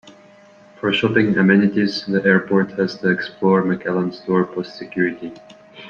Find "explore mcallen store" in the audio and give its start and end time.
3.11-4.47